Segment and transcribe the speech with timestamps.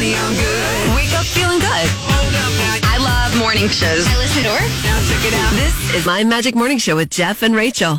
[0.00, 0.96] money, I'm good.
[0.96, 1.88] Wake up feeling good.
[2.88, 4.06] I love morning shows.
[4.08, 4.70] I listen to work.
[4.82, 5.52] Now check it out.
[5.52, 7.98] This is my Magic Morning Show with Jeff and Rachel.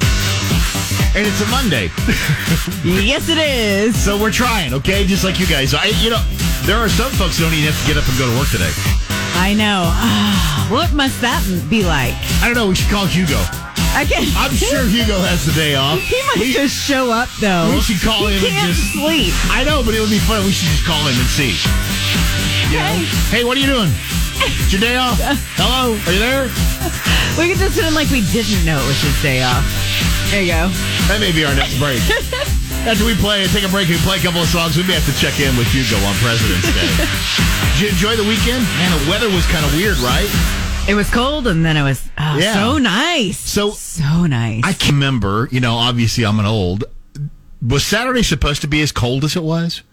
[1.14, 1.91] And it's a Monday.
[2.84, 4.02] yes, it is.
[4.04, 5.05] So we're trying, okay?
[5.05, 5.75] Just like you guys.
[5.75, 6.23] I, you know,
[6.64, 8.49] there are some folks who don't even have to get up and go to work
[8.49, 8.71] today.
[9.36, 9.84] I know.
[9.88, 12.16] Ah, what must that be like?
[12.41, 12.68] I don't know.
[12.68, 13.39] We should call Hugo.
[13.91, 14.23] I can.
[14.39, 16.00] I'm sure Hugo has the day off.
[16.00, 17.71] He might we, just show up though.
[17.75, 19.36] we should call he him and can't just sleep.
[19.52, 20.48] I know, but it would be fun.
[20.48, 21.55] We should just call him and see.
[22.71, 22.95] You know?
[23.27, 23.91] Hey, what are you doing?
[24.63, 25.20] It's your day off?
[25.59, 25.91] Hello?
[25.91, 26.48] Are you there?
[27.35, 29.63] We could just pretend like we didn't know it was his day off.
[30.32, 30.71] There you go.
[31.12, 31.99] That may be our next break.
[32.84, 35.05] After we play, take a break and play a couple of songs, we may have
[35.05, 36.90] to check in with Hugo on President's Day.
[37.77, 38.63] Did you enjoy the weekend?
[38.63, 40.27] Man, the weather was kind of weird, right?
[40.90, 42.54] It was cold and then it was oh, Yeah.
[42.55, 43.38] so nice.
[43.38, 44.62] So- so nice.
[44.66, 46.84] I can remember, you know, obviously I'm an old.
[47.66, 49.84] Was Saturday supposed to be as cold as it was?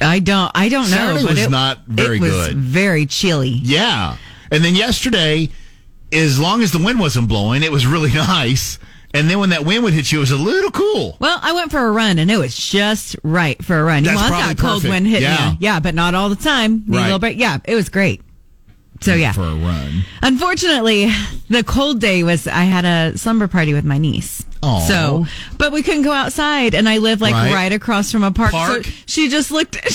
[0.00, 0.52] I don't.
[0.54, 0.96] I don't know.
[0.96, 2.56] Saturday was it, not very it was good.
[2.56, 3.48] Very chilly.
[3.48, 4.16] Yeah.
[4.52, 5.48] And then yesterday,
[6.12, 8.78] as long as the wind wasn't blowing, it was really nice.
[9.16, 11.16] And then when that wind would hit you, it was a little cool.
[11.20, 14.04] Well, I went for a run and it was just right for a run.
[14.04, 14.90] You That's want probably that cold perfect.
[14.92, 15.50] wind hitting Yeah.
[15.52, 15.56] you.
[15.60, 16.84] Yeah, but not all the time.
[16.86, 17.04] Need a Right.
[17.04, 17.36] little bit.
[17.36, 18.20] Yeah, it was great.
[19.00, 19.32] So yeah.
[19.32, 20.04] For a run.
[20.22, 21.10] Unfortunately,
[21.50, 24.44] the cold day was I had a slumber party with my niece.
[24.66, 24.80] Aw.
[24.80, 25.26] So,
[25.58, 27.52] but we couldn't go outside, and I live like Right.
[27.54, 28.50] right, across from a park.
[28.52, 28.84] Park?
[28.84, 29.78] So she just looked.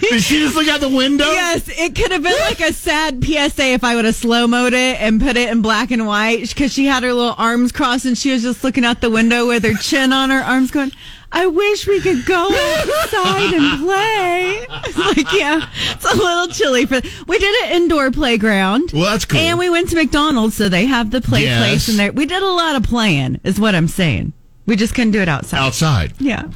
[0.00, 1.24] Did she just look out the window?
[1.26, 4.72] yes, it could have been like a sad PSA if I would have slow mode
[4.72, 8.04] it and put it in black and white because she had her little arms crossed
[8.06, 10.92] and she was just looking out the window with her chin on her arms, going.
[11.30, 14.66] I wish we could go outside and play.
[14.86, 17.00] It's like, yeah, it's a little chilly for.
[17.26, 18.92] We did an indoor playground.
[18.92, 19.38] Well, that's cool.
[19.38, 21.58] And we went to McDonald's, so they have the play Yes.
[21.60, 23.40] place, and there we did a lot of playing.
[23.44, 24.32] Is what I'm saying.
[24.66, 25.58] We just couldn't do it outside.
[25.58, 26.12] Outside.
[26.18, 26.48] Yeah.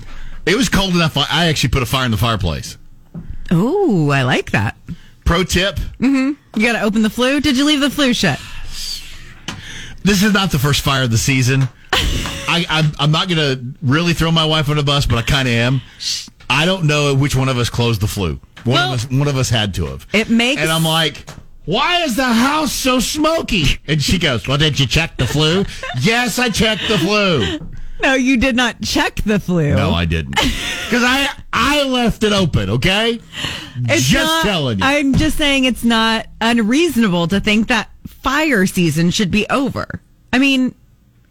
[0.46, 1.16] It was cold enough.
[1.16, 2.76] I I actually put a fire in the fireplace.
[3.50, 4.76] Oh, I like that.
[5.24, 6.60] Pro tip Mm-hmm.
[6.60, 7.40] You got to open the flue.
[7.40, 8.40] Did you leave the flue shut?
[10.04, 11.68] this is not the first fire of the season.
[12.52, 15.22] I, I'm, I'm not going to really throw my wife on the bus, but I
[15.22, 15.80] kind of am.
[16.50, 18.40] I don't know which one of us closed the flue.
[18.64, 20.06] One Well, of us, one of us had to have.
[20.12, 21.28] it makes- And I'm like,
[21.64, 23.64] why is the house so smoky?
[23.86, 25.64] And she goes, well, did you check the flue?
[26.00, 27.58] yes, I checked the flue.
[28.02, 29.74] No, you did not check the flue.
[29.74, 30.38] No, I didn't.
[30.92, 33.18] Because I, I left it open, okay?
[33.76, 34.84] It's Just not- telling you.
[34.84, 40.02] I'm just saying it's not unreasonable to think that fire season should be over.
[40.34, 40.74] I mean,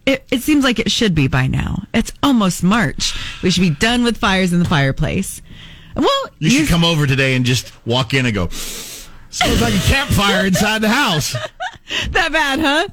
[0.05, 1.83] it, it seems like it should be by now.
[1.93, 3.13] It's almost March.
[3.43, 5.41] We should be done with fires in the fireplace.
[5.95, 9.79] Well, You should come over today and just walk in and go, smells like a
[9.79, 11.33] campfire inside the house.
[12.11, 12.87] that bad, huh?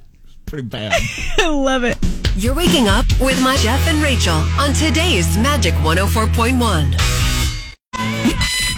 [0.47, 0.93] Pretty bad.
[1.39, 1.97] I love it.
[2.37, 6.59] You're waking up with my Jeff and Rachel on today's Magic 104.1.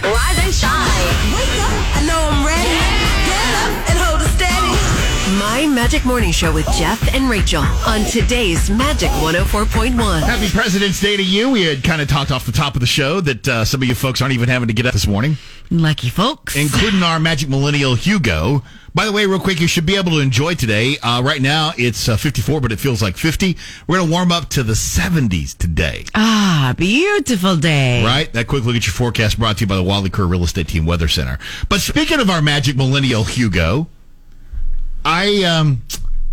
[0.03, 1.33] Rise and shine.
[1.33, 1.73] Wake up.
[1.95, 2.69] I know I'm ready.
[2.69, 3.10] Get
[5.61, 10.21] My Magic Morning Show with Jeff and Rachel on today's Magic 104.1.
[10.23, 11.51] Happy President's Day to you.
[11.51, 13.87] We had kind of talked off the top of the show that uh, some of
[13.87, 15.37] you folks aren't even having to get up this morning,
[15.69, 16.55] Lucky folks.
[16.55, 18.63] including our Magic Millennial Hugo.
[18.95, 20.97] By the way, real quick, you should be able to enjoy today.
[21.03, 23.55] Uh, right now, it's uh, 54, but it feels like 50.
[23.85, 26.05] We're going to warm up to the 70s today.
[26.15, 28.03] ah, beautiful day.
[28.03, 28.33] Right?
[28.33, 30.69] That quick look at your forecast brought to you by the Wally Kerr Real Estate
[30.69, 31.37] Team Weather Center.
[31.69, 33.87] But speaking of our Magic Millennial Hugo,
[35.05, 35.81] I um,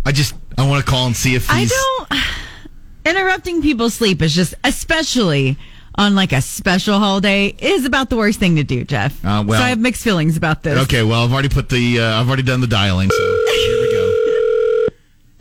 [0.05, 1.71] I just I want to call and see if I he's.
[1.71, 2.19] don't.
[3.05, 5.57] Interrupting people's sleep is just, especially
[5.95, 9.23] on like a special holiday, is about the worst thing to do, Jeff.
[9.25, 10.77] Uh, well- so I have mixed feelings about this.
[10.83, 13.91] Okay, well, I've already put the uh, I've already done the dialing, so here we
[13.91, 14.87] go.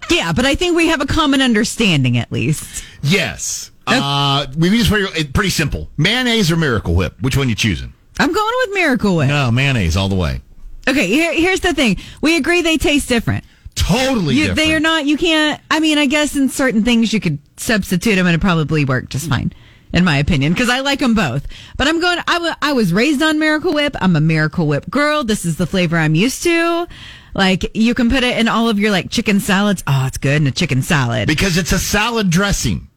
[0.08, 2.82] Yeah, but I think we have a common understanding at least.
[3.02, 3.70] Yes.
[3.87, 5.90] Uh, we just pretty, pretty simple.
[5.99, 7.20] Mayonnaise or Miracle Whip?
[7.20, 7.93] Which one you choosing?
[8.19, 9.28] I'm going with Miracle Whip.
[9.28, 10.40] No, mayonnaise all the way.
[10.88, 11.99] Okay, here, here's the thing.
[12.23, 13.44] We agree they taste different.
[13.74, 15.06] Totally You, they are not.
[15.06, 15.60] You can't.
[15.70, 19.08] I mean, I guess in certain things you could substitute them and it probably work
[19.08, 19.52] just fine,
[19.92, 21.46] in my opinion, because I like them both.
[21.76, 22.19] But I'm going.
[22.26, 23.96] I was raised on Miracle Whip.
[24.00, 25.24] I'm a Miracle Whip girl.
[25.24, 26.86] This is the flavor I'm used to.
[27.34, 29.82] Like you can put it in all of your like chicken salads.
[29.86, 31.26] Oh, it's good in a chicken salad.
[31.26, 32.88] because it's a salad dressing.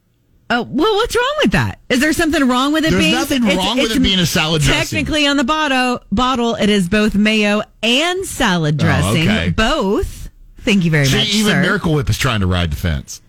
[0.50, 1.80] Oh well, what's wrong with that?
[1.90, 3.16] Is there something wrong with it There's being?
[3.16, 5.00] nothing wrong with it being a salad dressing.
[5.00, 9.28] Technically, on the bottle, bottle it is both mayo and salad oh, dressing.
[9.28, 9.50] Oh, okay.
[9.50, 10.25] Both.
[10.66, 11.62] Thank you very See, much, even sir.
[11.62, 13.22] Miracle Whip is trying to ride the fence.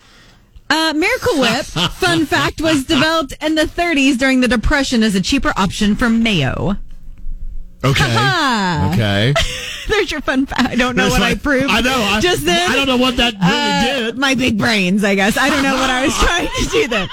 [0.69, 5.21] Uh, Miracle Whip, fun fact, was developed in the 30s during the Depression as a
[5.21, 6.77] cheaper option for mayo.
[7.85, 8.03] Okay.
[8.03, 8.91] Ha-ha.
[8.93, 9.35] okay.
[9.89, 10.63] There's your fun fact.
[10.63, 11.71] I don't know That's what like- I proved.
[11.71, 11.95] I know.
[11.95, 12.69] I, Just then.
[12.71, 14.19] I don't know what that really Uh, did.
[14.19, 15.37] My big brains, I guess.
[15.37, 17.09] I don't know what I was trying to do there.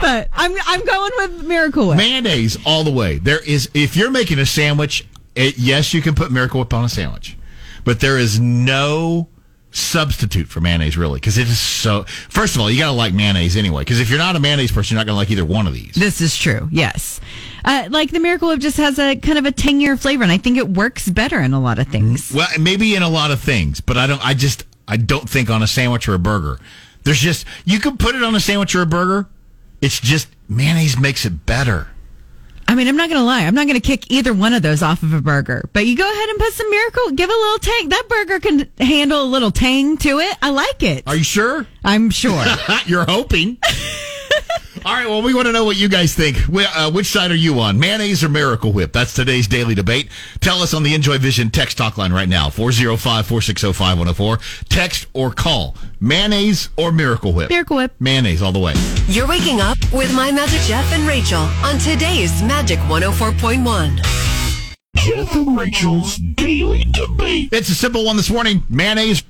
[0.00, 1.96] But I'm I'm going with Miracle Whip.
[1.96, 3.18] Mayonnaise all the way.
[3.18, 5.06] There is if you're making a sandwich,
[5.36, 7.38] it, yes, you can put Miracle Whip on a sandwich,
[7.84, 9.28] but there is no
[9.74, 12.04] substitute for mayonnaise really because it is so.
[12.04, 14.94] First of all, you gotta like mayonnaise anyway because if you're not a mayonnaise person,
[14.94, 15.94] you're not gonna like either one of these.
[15.94, 16.68] This is true.
[16.70, 17.20] Yes.
[17.64, 20.38] Uh, like the Miracle Whip just has a kind of a tangier flavor, and I
[20.38, 22.32] think it works better in a lot of things.
[22.32, 24.24] Well, maybe in a lot of things, but I don't.
[24.24, 26.60] I just I don't think on a sandwich or a burger.
[27.04, 29.28] There's just you can put it on a sandwich or a burger.
[29.80, 31.88] It's just mayonnaise makes it better.
[32.66, 33.42] I mean, I'm not going to lie.
[33.42, 35.68] I'm not going to kick either one of those off of a burger.
[35.72, 37.88] But you go ahead and put some Miracle, give a little tang.
[37.90, 40.36] That burger can handle a little tang to it.
[40.42, 41.04] I like it.
[41.06, 41.66] Are you sure?
[41.84, 42.42] I'm sure.
[42.86, 43.58] You're hoping.
[44.86, 46.36] All right, well, we want to know what you guys think.
[46.36, 48.92] Wh- Uh, which side are you on, mayonnaise or Miracle Whip?
[48.92, 50.08] That's today's daily debate.
[50.40, 54.38] Tell us on the Enjoy Vision text talk line right now, 405 460 5104.
[54.68, 57.48] Text or call, mayonnaise or Miracle Whip?
[57.48, 57.94] Miracle Whip.
[57.98, 58.74] Mayonnaise all the way.
[59.08, 64.00] You're waking up with My Magic Jeff and Rachel on today's Magic 104.1.
[64.96, 67.48] Jeff and Rachel's daily debate.
[67.52, 69.22] It's a simple one this morning mayonnaise.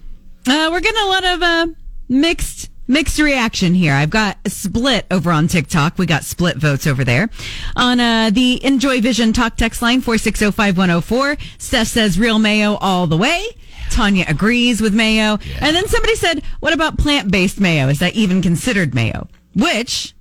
[0.48, 1.66] Uh, we're getting a lot of uh,
[2.08, 2.53] mixed
[2.86, 3.94] mixed reaction here.
[3.94, 5.98] I've got a split over on TikTok.
[5.98, 7.30] We got split votes over there
[7.76, 11.36] on uh, the Enjoy Vision talk text line four six zero five one zero four.
[11.58, 13.46] Steph says real mayo all the way.
[13.90, 17.88] Tanya agrees with mayo, and then somebody said, "What about plant based mayo?
[17.88, 20.14] Is that even considered mayo?" Which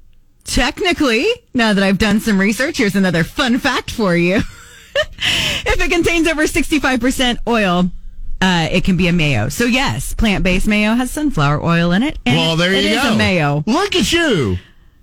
[0.43, 4.35] technically, now that I've done some research, here's another fun fact for you.
[4.95, 7.89] if it contains over 65% oil,
[8.43, 9.47] uh, it can be a mayo.
[9.49, 12.19] So yes, plant-based mayo has sunflower oil in it.
[12.25, 13.13] and Well, there it you is go.
[13.13, 13.63] a mayo.
[13.65, 14.57] Look at you.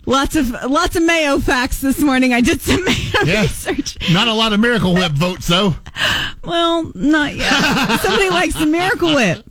[0.07, 2.33] Lots of lots of mayo facts this morning.
[2.33, 3.43] I did some mayo Yeah.
[3.43, 3.97] research.
[4.13, 5.75] Not a lot of Miracle Whip votes, though.
[6.43, 8.01] Well, not yet.
[8.01, 9.45] Somebody likes the Miracle Whip.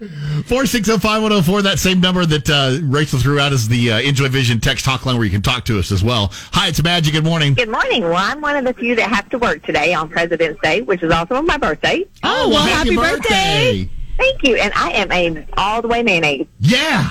[0.00, 4.84] 4605104, that same number that uh, Rachel threw out is the uh, Enjoy Vision text
[4.86, 6.30] talk line where you can talk to us as well.
[6.52, 7.12] Hi, it's Magic.
[7.12, 7.52] Good morning.
[7.54, 8.02] Good morning.
[8.04, 11.02] Well, I'm one of the few that have to work today on President's Day, which
[11.02, 12.04] is also my birthday.
[12.22, 13.90] Oh, well, happy birthday.
[14.16, 14.56] Thank you.
[14.56, 16.46] And I am a all the way mayonnaise.
[16.58, 17.10] Yeah.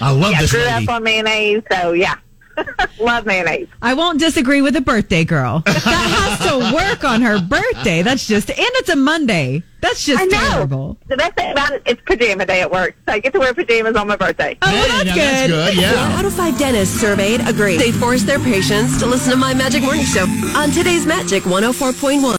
[0.00, 0.84] I love Yeah, this grew lady.
[0.86, 2.16] up on mayonnaise, so yeah,
[3.00, 3.68] love mayonnaise.
[3.82, 5.60] I won't disagree with a birthday girl.
[5.66, 8.02] That has to work on her birthday.
[8.02, 9.62] That's just, and it's a Monday.
[9.80, 10.38] That's just I know.
[10.50, 10.98] terrible.
[11.08, 13.52] The best thing about it, it's pajama day at work, so I get to wear
[13.52, 14.56] pajamas on my birthday.
[14.62, 15.50] Oh, well, that's good.
[15.50, 15.74] That's good.
[15.74, 16.18] Four Yeah.
[16.18, 17.76] out of five dentists surveyed agree.
[17.76, 20.24] They forced their patients to listen to My Magic Morning Show
[20.56, 22.38] on today's Magic 104.1.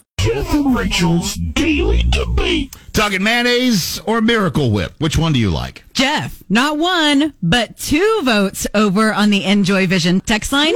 [2.96, 4.94] Talking mayonnaise or Miracle Whip.
[4.98, 5.84] Which one do you like?
[5.92, 10.72] Jeff, not one, but two votes over on the Enjoy Vision text line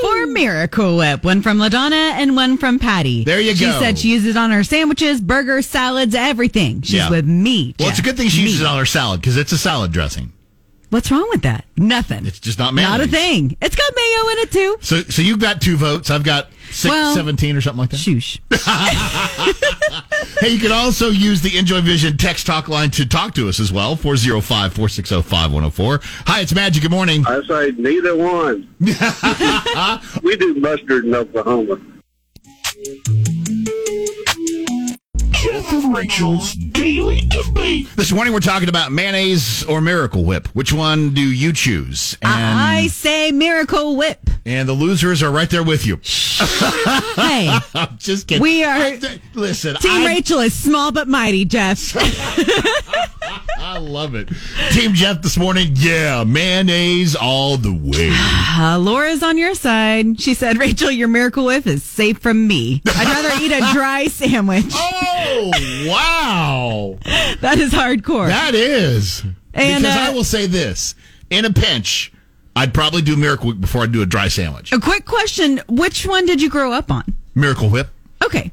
[0.00, 1.22] for Miracle Whip.
[1.22, 3.22] One from LaDonna and one from Patty.
[3.22, 3.70] There you she go.
[3.72, 6.82] She said she uses it on her sandwiches, burgers, salads, everything.
[6.82, 7.10] She's Yeah.
[7.10, 7.76] with me.
[7.78, 8.46] Well, it's a good thing she Me.
[8.48, 10.31] uses it on her salad because it's a salad dressing.
[10.92, 11.64] What's wrong with that?
[11.74, 12.26] Nothing.
[12.26, 12.86] It's just not mayo.
[12.86, 13.56] Not a thing.
[13.62, 14.76] It's got mayo in it too.
[14.82, 16.10] So, so you've got two votes.
[16.10, 17.96] I've got six, Well- 17 or something like that.
[17.96, 18.38] Shoosh.
[20.40, 23.60] Hey, you can also use the Enjoy Vision text talk line to talk to us
[23.60, 23.94] as well.
[23.94, 26.00] 405 460 5104.
[26.26, 26.82] Hi, it's Magic.
[26.82, 27.24] Good morning.
[27.26, 28.68] I say neither one.
[30.22, 31.80] we do mustard in Oklahoma.
[37.96, 40.46] This morning we're talking about mayonnaise or Miracle Whip.
[40.54, 42.16] Which one do you choose?
[42.22, 44.30] And I say Miracle Whip.
[44.46, 45.96] And the losers are right there with you.
[47.16, 48.40] Hey, I'm just kidding.
[48.40, 51.92] We are- I- listen, Team I, Rachel is small but mighty, Jeff.
[53.64, 54.28] I love it.
[54.72, 55.70] Team Jeff this morning.
[55.76, 58.10] Yeah, mayonnaise all the way.
[58.12, 60.20] Uh, Laura's on your side.
[60.20, 62.82] She said, Rachel, your miracle whip is safe from me.
[62.86, 64.66] I'd rather eat a dry sandwich.
[64.74, 65.50] Oh,
[65.88, 66.98] wow.
[67.40, 68.26] That is hardcore.
[68.28, 69.22] That is.
[69.54, 70.94] And, because uh, I will say this
[71.30, 72.12] in a pinch,
[72.56, 74.72] I'd probably do Miracle Whip before I do a dry sandwich.
[74.72, 75.60] a quick question.
[75.68, 77.04] Which one did you grow up on?
[77.34, 77.88] Miracle Whip.
[78.24, 78.50] Okay.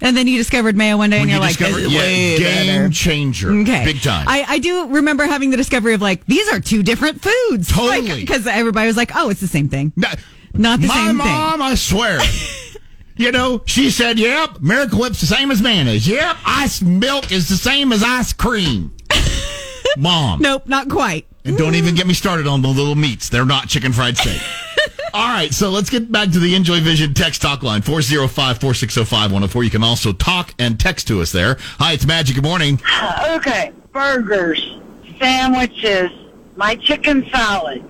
[0.00, 1.98] And then you discovered mayo one day When and you you're like, this is yeah,
[1.98, 2.90] way game better.
[2.90, 3.50] changer.
[3.52, 3.84] Okay.
[3.84, 4.26] Big time.
[4.28, 7.68] I, I do remember having the discovery of like, these are two different foods.
[7.72, 8.20] Totally.
[8.20, 9.92] Because everybody was like, oh, it's the same thing.
[9.96, 10.08] No,
[10.54, 11.26] Not the my same thing.
[11.26, 12.20] mom, I swear.
[13.16, 16.06] you know, she said, "Yep, Miracle Whip's the same as mayonnaise.
[16.06, 18.94] Yep, ice milk is the same as ice cream."
[19.98, 21.26] mom, Nope, not quite.
[21.44, 23.28] and don't even get me started on the little meats.
[23.28, 24.40] They're not chicken fried steak.
[25.14, 29.64] All right, so let's get back to the Enjoy Vision text talk line 405-460-5104.
[29.64, 31.56] You can also talk and text to us there.
[31.78, 32.34] Hi, it's Magic.
[32.36, 32.80] Good morning.
[33.38, 34.76] Okay, burgers,
[35.20, 36.10] sandwiches,
[36.56, 37.84] my chicken salad,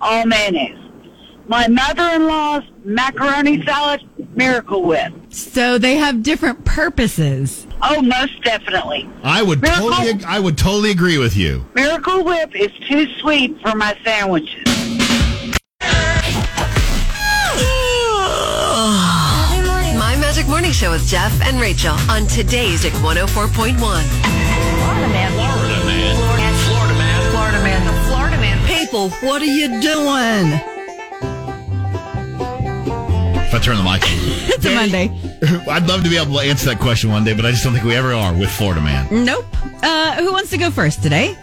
[0.00, 0.78] all mayonnaise.
[1.46, 4.02] My mother-in-law's macaroni salad,
[4.34, 5.12] Miracle Whip.
[5.30, 7.66] So they have different purposes.
[7.82, 9.08] Oh, most definitely.
[9.22, 9.90] I would Miracle.
[9.90, 11.64] totally I would totally agree with you.
[11.74, 14.64] Miracle Whip is too sweet for my sandwiches.
[20.78, 23.78] Show with Jeff and Rachel on today's Dick 104.1.
[23.78, 23.98] Florida
[25.08, 25.32] man.
[25.32, 26.14] Florida man.
[26.68, 27.30] Florida man.
[27.32, 28.64] Florida man, the Florida man.
[28.64, 30.52] People, what are you doing?
[33.42, 34.08] If I turn the mic on.
[34.54, 35.10] It's a Monday.
[35.68, 37.72] I'd love to be able to answer that question one day, but I just don't
[37.72, 39.24] think we ever are with Florida Man.
[39.24, 39.46] Nope.
[39.82, 41.36] Uh, who wants to go first today?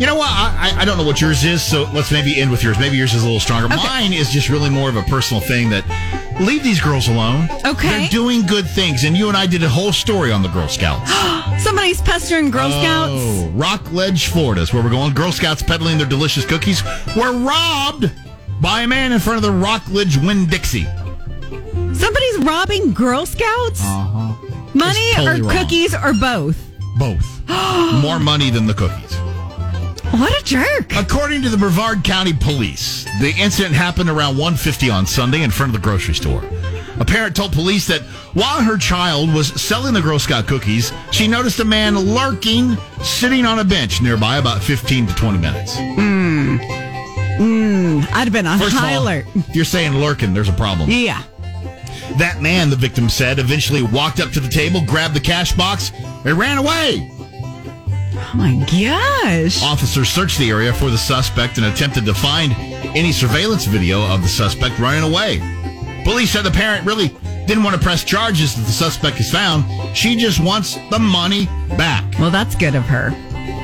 [0.00, 0.28] You know what?
[0.28, 2.80] I, I I don't know what yours is, so let's maybe end with yours.
[2.80, 3.68] Maybe yours is a little stronger.
[3.68, 5.84] Mine is just really more of a personal thing that
[6.40, 7.48] leave these girls alone.
[7.64, 7.88] Okay.
[7.88, 10.68] They're doing good things, and you and I did a whole story on the Girl
[10.68, 11.10] Scouts.
[11.62, 13.12] Somebody's pestering Girl Scouts.
[13.14, 15.14] Oh, Rockledge, Florida is where we're going.
[15.14, 16.82] Girl Scouts peddling their delicious cookies
[17.16, 18.10] were robbed
[18.60, 20.86] by a man in front of the Rockledge Winn Dixie.
[21.94, 23.80] Somebody's robbing Girl Scouts?
[23.82, 24.34] Uh-huh.
[24.74, 25.56] Money totally or wrong.
[25.56, 26.58] cookies or both?
[26.98, 27.42] Both.
[28.02, 29.16] More money than the cookies.
[30.12, 30.96] What a jerk.
[30.96, 35.74] According to the Brevard County Police, the incident happened around 1:50 on Sunday in front
[35.74, 36.42] of the grocery store.
[36.98, 38.00] A parent told police that
[38.32, 43.44] while her child was selling the Girl Scout cookies, she noticed a man lurking, sitting
[43.44, 45.76] on a bench nearby about 15 to 20 minutes.
[45.76, 46.56] Hmm.
[47.36, 48.00] Hmm.
[48.14, 49.26] I'd have been on First high all, alert.
[49.52, 50.88] you're saying lurking, there's a problem.
[50.90, 51.22] Yeah.
[52.18, 55.92] That man, the victim said, eventually walked up to the table, grabbed the cash box,
[56.24, 57.10] and ran away.
[58.28, 59.62] Oh my gosh.
[59.62, 62.52] Officers searched the area for the suspect and attempted to find
[62.96, 65.38] any surveillance video of the suspect running away.
[66.04, 67.08] Police said the parent really
[67.46, 69.64] didn't want to press charges if the suspect is found.
[69.96, 72.04] She just wants the money back.
[72.18, 73.10] Well, that's good of her.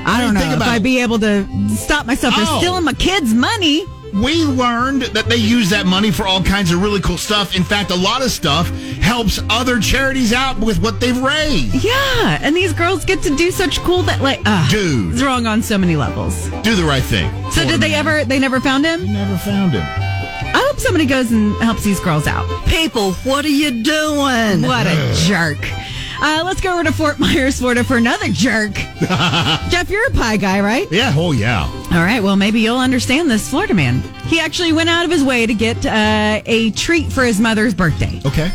[0.05, 2.59] I don't know think if I'd be able to stop myself from Oh.
[2.59, 3.85] stealing my kids' money.
[4.13, 7.57] We learned that they use that money for all kinds of really cool stuff.
[7.57, 8.69] In fact, a lot of stuff
[9.01, 11.83] helps other charities out with what they've raised.
[11.83, 15.15] Yeah, and these girls get to do such cool that like, uh, Dude.
[15.15, 16.51] it's wrong on so many levels.
[16.63, 17.31] Do the right thing.
[17.53, 18.25] So did they ever?
[18.25, 19.11] They never found him.
[19.13, 19.83] Never found him.
[19.83, 22.47] I hope somebody goes and helps these girls out.
[22.67, 24.63] People, what are you doing?
[24.63, 25.59] What a jerk.
[26.23, 28.75] Uh, let's go over to Fort Myers, Florida for another jerk.
[29.01, 30.87] Jeff, you're a pie guy, right?
[30.93, 31.65] Yeah, oh yeah.
[31.91, 34.03] All right, well, maybe you'll understand this Florida man.
[34.27, 37.75] He actually went out of his way to get uh, a treat for his mother's
[37.75, 38.21] birthday.
[38.25, 38.53] Okay.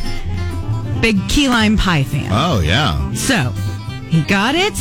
[1.01, 2.29] Big key lime pie fan.
[2.31, 3.11] Oh yeah.
[3.13, 3.51] So
[4.09, 4.77] he got it.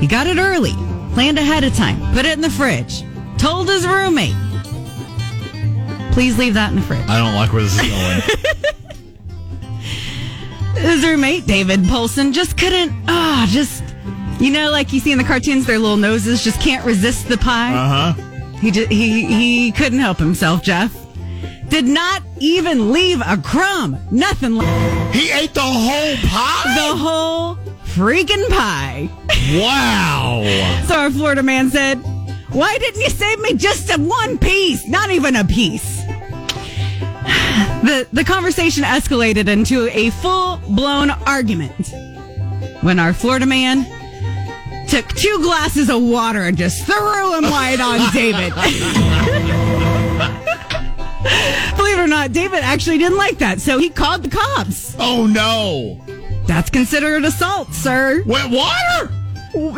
[0.00, 0.74] He got it early,
[1.14, 3.02] planned ahead of time, put it in the fridge,
[3.38, 4.36] told his roommate,
[6.12, 7.08] please leave that in the fridge.
[7.08, 8.54] I don't like where this is going.
[10.84, 13.82] His roommate, David Polson, just couldn't, ah, just,
[14.38, 17.38] you know, like you see in the cartoons, their little noses just can't resist the
[17.38, 17.72] pie.
[17.74, 18.58] Uh huh.
[18.58, 20.94] He just, he, he couldn't help himself, Jeff.
[21.68, 23.98] Did not even leave a crumb.
[24.10, 24.56] Nothing.
[24.56, 25.14] left.
[25.14, 26.74] He ate the whole pie.
[26.76, 29.08] The whole freaking pie.
[29.58, 30.42] wow.
[30.86, 31.96] So our Florida man said,
[32.50, 34.86] Why didn't you save me just a one piece?
[34.86, 36.02] Not even a piece.
[37.84, 41.92] The, the conversation escalated into a full blown argument
[42.80, 43.84] when our Florida man
[44.88, 48.54] took two glasses of water and just threw them wide on David.
[51.76, 54.96] Believe it or not, David actually didn't like that, so he called the cops.
[54.98, 56.00] Oh no.
[56.46, 58.22] That's considered assault, sir.
[58.24, 59.12] Wet water.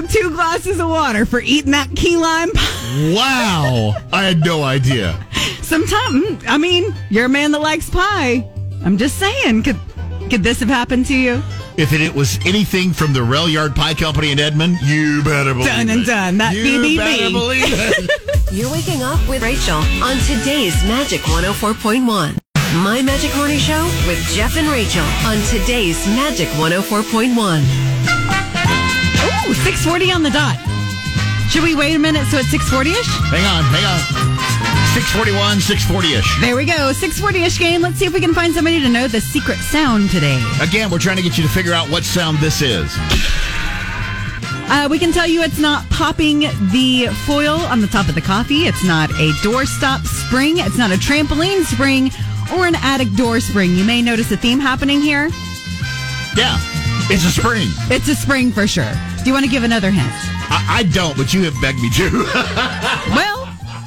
[0.08, 3.12] Two glasses of water for eating that key lime pie.
[3.14, 3.94] Wow.
[4.12, 5.25] I had no idea.
[5.66, 8.48] Sometimes, mm, I mean, you're a man that likes pie.
[8.84, 9.76] I'm just saying, could
[10.30, 11.42] could this have happened to you?
[11.76, 15.52] If it, it was anything from the Rail Yard Pie Company in Edmond, you better
[15.54, 15.70] believe it.
[15.70, 16.06] Done and it.
[16.06, 16.38] done.
[16.38, 16.96] That you BBB.
[16.98, 18.52] better believe it.
[18.52, 22.38] You're waking up with Rachel on today's Magic 104.1.
[22.84, 27.34] My Magic Morning Show with Jeff and Rachel on today's Magic 104.1.
[29.50, 30.56] Ooh, 640 on the dot.
[31.50, 33.10] Should we wait a minute so it's 640-ish?
[33.34, 34.25] hang on, hang on.
[34.96, 36.40] 641, 640-ish.
[36.40, 36.90] There we go.
[36.90, 37.82] 640-ish game.
[37.82, 40.42] Let's see if we can find somebody to know the secret sound today.
[40.62, 42.90] Again, we're trying to get you to figure out what sound this is.
[44.68, 46.40] Uh, we can tell you it's not popping
[46.72, 48.64] the foil on the top of the coffee.
[48.64, 50.60] It's not a doorstop spring.
[50.60, 52.10] It's not a trampoline spring
[52.56, 53.74] or an attic door spring.
[53.76, 55.28] You may notice a theme happening here.
[56.34, 56.56] Yeah,
[57.10, 57.68] it's a spring.
[57.90, 58.94] It's a spring for sure.
[59.18, 60.08] Do you want to give another hint?
[60.48, 62.24] I, I don't, but you have begged me to.
[63.14, 63.35] Well,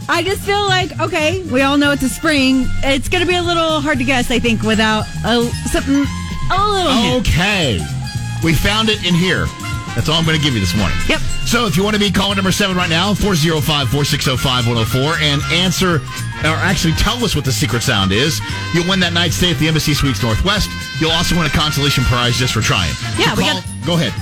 [0.10, 2.66] I just feel like okay, we all know it's a spring.
[2.84, 6.04] It's going to be a little hard to guess, I think, without a something
[6.52, 7.28] a little hint.
[7.28, 7.80] okay.
[8.44, 9.46] We found it in here.
[10.00, 10.96] That's all I'm going to give you this morning.
[11.10, 11.20] Yep.
[11.44, 15.42] So if you want to be caller number seven right now, 405 460 5104, and
[15.52, 15.96] answer,
[16.48, 18.40] or actually tell us what the secret sound is,
[18.74, 20.70] you'll win that night stay at the Embassy Suites Northwest.
[21.02, 22.94] You'll also win a consolation prize just for trying.
[23.20, 24.14] Yeah, we Call- got- Go ahead.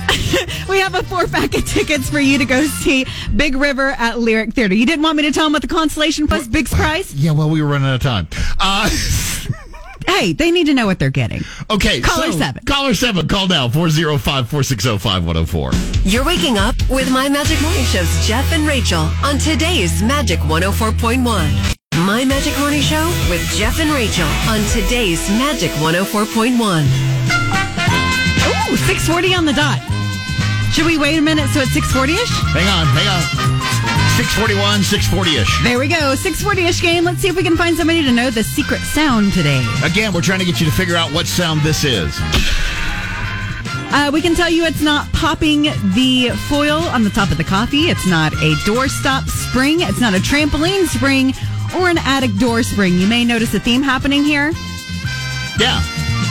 [0.68, 4.18] We have a four pack of tickets for you to go see Big River at
[4.18, 4.74] Lyric Theater.
[4.74, 7.14] You didn't want me to tell them what the consolation plus big prize?
[7.14, 8.28] Yeah, well, we were running out of time.
[8.60, 8.90] Uh,
[10.08, 11.42] Hey, they need to know what they're getting.
[11.70, 12.00] okay.
[12.00, 12.64] Caller so, seven.
[12.64, 13.28] Caller seven.
[13.28, 15.72] Call now, 405 460 5104.
[16.10, 21.76] You're waking up with My Magic Morning Show's Jeff and Rachel on today's Magic 104.1.
[22.06, 26.56] My Magic Morning Show with Jeff and Rachel on today's Magic 104.1.
[28.48, 29.78] Ooh, 640 on the dot.
[30.72, 32.30] Should we wait a minute so it's 640-ish?
[32.54, 33.57] Hang on, hang on.
[34.18, 35.62] 641, 640-ish.
[35.62, 36.14] There we go.
[36.16, 37.04] 640-ish game.
[37.04, 39.64] Let's see if we can find somebody to know the secret sound today.
[39.84, 42.12] Again, we're trying to get you to figure out what sound this is.
[43.94, 45.62] Uh, we can tell you it's not popping
[45.94, 47.90] the foil on the top of the coffee.
[47.90, 49.82] It's not a doorstop spring.
[49.82, 51.32] It's not a trampoline spring
[51.80, 52.98] or an attic door spring.
[52.98, 54.50] You may notice a theme happening here.
[55.60, 55.80] Yeah,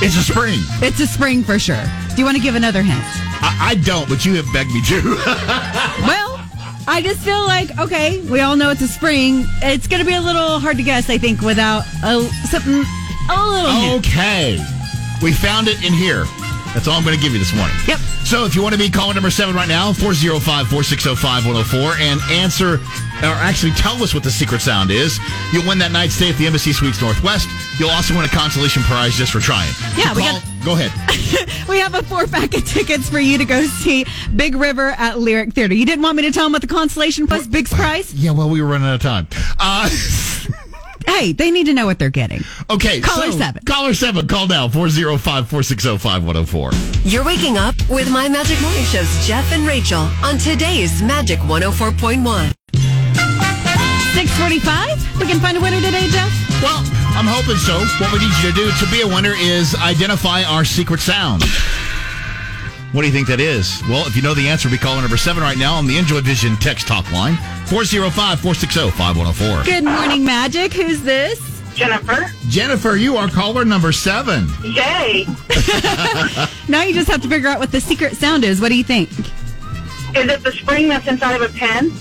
[0.04, 0.60] it's a spring.
[0.84, 1.86] It's a spring for sure.
[2.10, 3.00] Do you want to give another hint?
[3.40, 5.18] I, I don't, but you have begged me to.
[6.06, 6.27] Well,
[6.88, 9.44] I just feel like okay, we all know it's a spring.
[9.62, 12.84] It's going to be a little hard to guess, I think, without a something
[13.30, 14.06] a little hint.
[14.06, 14.58] okay.
[15.22, 16.26] We found it in here.
[16.74, 17.76] That's all I'm going to give you this morning.
[17.88, 17.98] Yep.
[18.28, 22.20] So if you want to be caller number seven right now, 405 460 5104, and
[22.30, 22.76] answer,
[23.24, 25.18] or actually tell us what the secret sound is,
[25.52, 27.50] you'll win that night stay at the Embassy Suites Northwest.
[27.80, 29.72] You'll also win a consolation prize just for trying.
[29.98, 30.92] Yeah, we Call- got- Go ahead.
[31.70, 35.20] We have a four pack of tickets for you to go see Big River at
[35.20, 35.74] Lyric Theater.
[35.74, 38.14] You didn't want me to tell them what the consolation plus big prize?
[38.14, 39.28] Yeah, well, we were running out of time.
[39.60, 39.90] Uh,
[41.06, 42.42] Hey, they need to know what they're getting.
[42.70, 43.00] okay.
[43.02, 43.62] Caller so- seven.
[43.66, 44.28] Caller seven.
[44.28, 46.72] Call now, 405 460 5104.
[47.10, 52.54] You're waking up with My Magic Morning Show's Jeff and Rachel on today's Magic 104.1.
[54.16, 55.07] 645?
[55.20, 56.32] We can find a winner today, Jeff?
[56.62, 56.84] Well,
[57.18, 57.80] I'm hoping so.
[58.00, 61.44] What we need you to do to be a winner is identify our secret sound.
[62.94, 63.82] What do you think that is?
[63.90, 66.22] Well, if you know the answer, be calling number seven right now on the Enjoy
[66.22, 67.36] Vision text talk line
[67.68, 69.64] 405 460 5104.
[69.66, 70.74] Good morning, Magic.
[70.74, 71.40] Who's this?
[71.76, 72.32] Jennifer.
[72.48, 74.48] Jennifer, you are caller number seven.
[74.64, 75.26] Yay.
[76.70, 78.60] Now you just have to figure out what the secret sound is.
[78.60, 79.10] What do you think?
[79.10, 81.92] Is it the spring that's inside of a pen?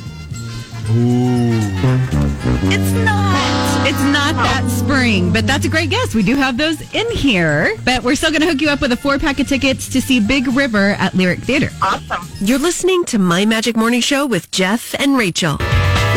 [2.69, 3.87] It's not.
[3.87, 6.15] It's not that spring, but that's a great guess.
[6.15, 8.91] We do have those in here, but we're still going to hook you up with
[8.91, 11.71] a four pack of tickets to see Big River at Lyric Theater.
[11.81, 12.27] Awesome.
[12.41, 15.59] You're listening to My Magic Morning Show with Jeff and Rachel.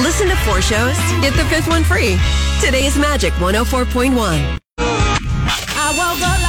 [0.02, 2.18] Listen to four shows, get the fifth one free.
[2.64, 4.60] Today's Magic 104.1.
[4.80, 6.49] I woke up like this.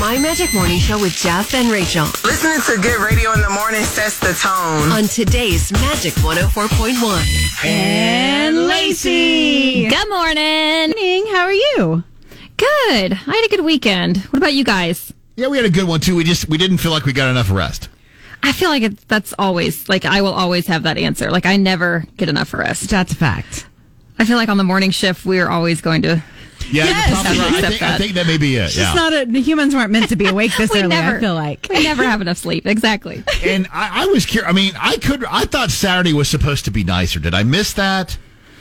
[0.00, 3.82] My Magic Morning Show with Jeff and Rachel Listening to good radio in the morning
[3.82, 4.90] sets the tone.
[4.90, 7.66] on today's Magic 104.1.
[7.66, 9.88] And Lacey.
[9.88, 10.94] Good morning.
[10.96, 11.26] Morning.
[11.26, 12.02] How are you?
[12.56, 13.12] Good.
[13.12, 14.16] I had a good weekend.
[14.16, 15.12] What about you guys?
[15.36, 16.16] Yeah, we had a good one too.
[16.16, 17.90] We just we didn't feel like we got enough rest.
[18.42, 21.30] I feel like it's, that's always like I will always have that answer.
[21.30, 22.88] Like I never get enough rest.
[22.88, 23.66] That's a fact.
[24.18, 26.22] I feel like on the morning shift we are always going to.
[26.72, 27.08] Yeah, Yes.
[27.10, 27.40] you're probably right.
[27.40, 27.98] I, Accept think, I that.
[28.00, 28.64] think that may be it.
[28.64, 28.92] It's Yeah.
[28.94, 31.34] not a, the humans weren't meant to be awake this We early, never I feel
[31.34, 31.66] like.
[31.70, 32.66] we never have enough sleep.
[32.66, 33.22] Exactly.
[33.44, 34.48] and I, I was curious.
[34.48, 35.24] I mean, I could.
[35.24, 37.18] I thought Saturday was supposed to be nicer.
[37.20, 38.16] Did I miss that?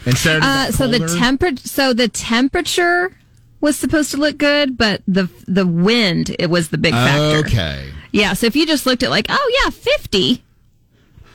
[0.05, 0.45] And Saturday.
[0.45, 1.17] Uh, so the colder?
[1.17, 1.67] temperature.
[1.67, 3.15] So the temperature
[3.61, 7.39] was supposed to look good, but the the wind it was the big factor.
[7.47, 7.89] Okay.
[8.11, 8.33] Yeah.
[8.33, 10.41] So if you just looked at like, oh yeah, fifty.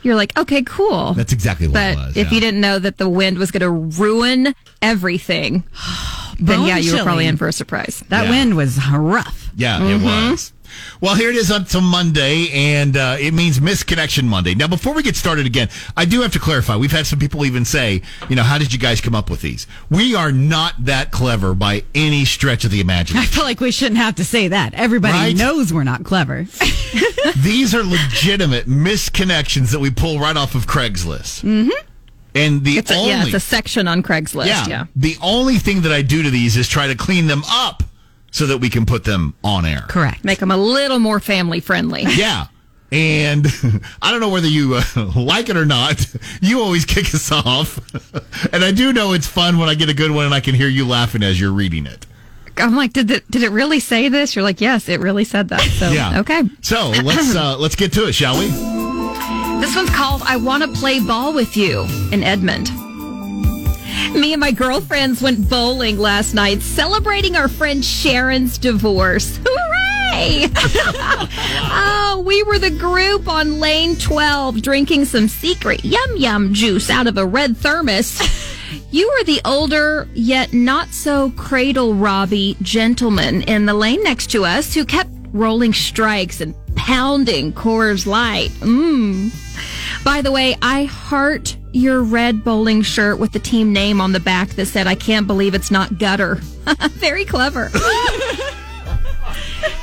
[0.01, 1.13] you're like, okay, cool.
[1.13, 2.17] That's exactly what but it was.
[2.17, 2.33] if yeah.
[2.33, 3.69] you didn't know that the wind was going to
[4.01, 5.63] ruin everything,
[6.39, 8.03] then yeah, you were probably in for a surprise.
[8.09, 8.29] That Yeah.
[8.31, 9.49] wind was rough.
[9.55, 10.51] Yeah, it was.
[10.99, 14.55] Well, here it is until Monday, and uh, it means Misconnection Monday.
[14.55, 16.75] Now, before we get started again, I do have to clarify.
[16.75, 19.41] We've had some people even say, you know, how did you guys come up with
[19.41, 19.67] these?
[19.89, 23.15] We are not that clever by any stretch of the imagination.
[23.17, 23.35] I imagination.
[23.39, 24.73] feel like we shouldn't have to say that.
[24.73, 25.35] Everybody Right?
[25.37, 26.45] knows we're not clever.
[27.37, 31.43] these are legitimate misconnections that we pull right off of Craigslist.
[31.43, 31.69] Mm-hmm.
[32.35, 34.47] And the It's a, only yeah, it's a section on Craigslist.
[34.47, 34.85] yeah, Yeah.
[34.95, 37.81] the only thing that I do to these is try to clean them up
[38.31, 39.85] so that we can put them on air.
[39.87, 40.25] Correct.
[40.25, 42.03] Make them a little more family friendly.
[42.09, 42.47] Yeah.
[42.91, 43.47] And
[44.01, 44.83] I don't know whether you uh,
[45.15, 46.05] like it or not.
[46.41, 47.79] You always kick us off.
[48.53, 50.53] and I do know it's fun when I get a good one and I can
[50.55, 52.05] hear you laughing as you're reading it.
[52.57, 54.35] I'm like, did it, did it really say this?
[54.35, 55.61] You're like, yes, it really said that.
[55.61, 56.19] So, Yeah.
[56.19, 56.43] okay.
[56.61, 58.84] So let's uh, let's get to it, shall we?
[59.59, 62.69] This one's called I Want to Play Ball with You in Edmond.
[64.13, 69.39] Me and my girlfriends went bowling last night, celebrating our friend Sharon's divorce.
[69.45, 70.47] Hooray!
[71.71, 77.07] oh, we were the group on lane 12 drinking some secret yum yum juice out
[77.07, 78.21] of a red thermos.
[78.91, 84.45] You were the older, yet not so cradle Robbie gentleman in the lane next to
[84.45, 88.49] us who kept rolling strikes and pounding Coors Light.
[88.61, 89.31] Mmm.
[90.03, 94.19] By the way, I heart your red bowling shirt with the team name on the
[94.19, 96.35] back that said, I can't believe it's not gutter.
[96.91, 97.69] Very clever.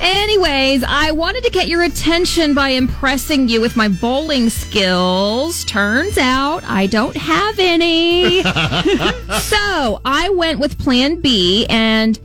[0.00, 5.64] Anyways, I wanted to get your attention by impressing you with my bowling skills.
[5.64, 8.42] Turns out I don't have any.
[8.42, 12.18] so I went with plan B and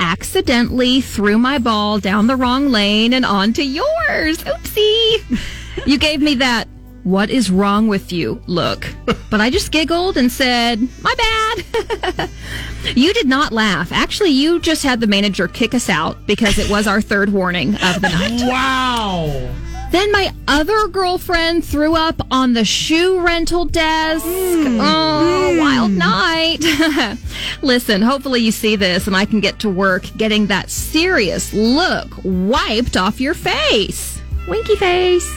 [0.00, 4.38] accidentally threw my ball down the wrong lane and onto yours.
[4.38, 5.38] Oopsie.
[5.86, 6.68] You gave me that,
[7.04, 8.86] what is wrong with you look.
[9.30, 12.30] But I just giggled and said, my bad.
[12.96, 13.92] you did not laugh.
[13.92, 17.74] Actually, you just had the manager kick us out because it was our third warning
[17.74, 18.40] of the night.
[18.42, 19.54] Wow.
[19.90, 24.24] Then my other girlfriend threw up on the shoe rental desk.
[24.24, 24.78] Mm.
[24.80, 25.60] Oh, mm.
[25.60, 27.18] wild night.
[27.62, 32.08] Listen, hopefully you see this and I can get to work getting that serious look
[32.22, 34.20] wiped off your face.
[34.46, 35.28] Winky face.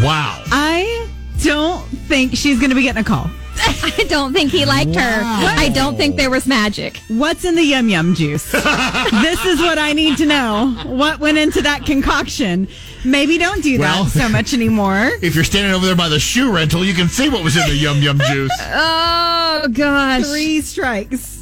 [0.00, 0.42] Wow.
[0.46, 1.08] I
[1.42, 3.30] don't think she's going to be getting a call.
[3.98, 5.20] I don't think he liked her.
[5.24, 6.98] I don't think there was magic.
[7.08, 8.50] What's in the yum yum juice?
[8.52, 10.74] this is what I need to know.
[10.86, 12.68] What went into that concoction?
[13.04, 15.10] Maybe don't do Well- that so much anymore.
[15.22, 17.68] If you're standing over there by the shoe rental, you can see what was in
[17.68, 18.52] the yum yum juice.
[18.60, 20.24] Oh gosh.
[20.26, 21.40] Three strikes.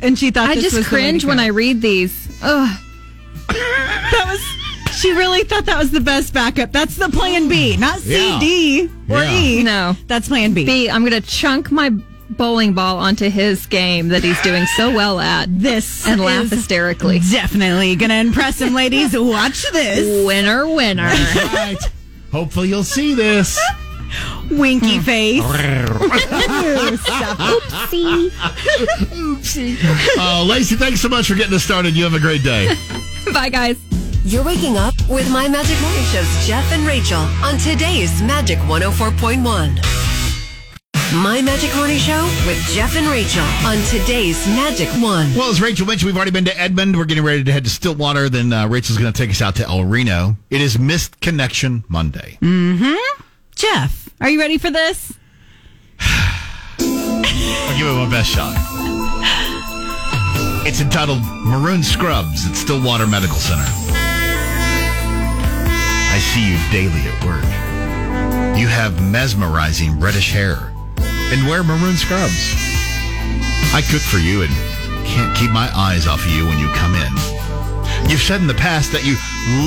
[0.00, 1.40] And she thought I this just was the way to cringe when.
[1.40, 2.28] I read these.
[2.42, 2.78] Ugh.
[3.48, 4.27] That was.
[4.98, 6.72] She really thought that was the best backup.
[6.72, 8.40] That's the plan B, not C, Yeah.
[8.40, 9.32] D, or Yeah.
[9.40, 9.62] E.
[9.62, 9.96] No.
[10.06, 10.64] That's plan B.
[10.64, 11.90] B, I'm going to chunk my
[12.30, 16.50] bowling ball onto his game that he's doing so well at This and laugh is
[16.50, 17.20] hysterically.
[17.30, 19.16] Definitely gonna impress him, ladies.
[19.18, 20.26] Watch this.
[20.26, 21.06] Winner, winner.
[21.06, 21.78] right.
[22.30, 23.58] Hopefully you'll see this.
[24.50, 25.42] Winky face.
[27.08, 28.30] Oopsie.
[29.10, 29.76] Oopsie.
[30.18, 31.96] Uh, Lacey, thanks so much for getting us started.
[31.96, 32.74] You have a great day.
[33.32, 33.76] Bye, guys.
[34.28, 39.42] You're waking up with My Magic Morning Show's Jeff and Rachel on today's Magic 104.1.
[41.22, 45.02] My Magic Morning Show with Jeff and Rachel on today's Magic 1.
[45.34, 46.94] Well, as Rachel mentioned, we've already been to Edmond.
[46.98, 48.28] We're getting ready to head to Stillwater.
[48.28, 50.36] Then uh, Rachel's going to take us out to El Reno.
[50.50, 52.36] It is Missed Connection Monday.
[52.42, 53.22] Mm-hmm.
[53.56, 55.14] Jeff, are you ready for this?
[56.00, 58.54] I'll give it my best shot.
[60.66, 63.97] It's entitled Maroon Scrubs at Stillwater Medical Center.
[66.18, 67.44] I see you daily at work.
[68.58, 72.54] You have mesmerizing reddish hair and wear maroon scrubs.
[73.72, 74.50] I cook for you and
[75.06, 78.10] can't keep my eyes off of you when you come in.
[78.10, 79.14] You've said in the past that you